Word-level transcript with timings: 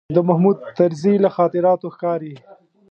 د 0.15 0.17
محمود 0.27 0.57
طرزي 0.77 1.13
له 1.23 1.29
خاطراتو 1.37 1.87
ښکاري. 1.95 2.33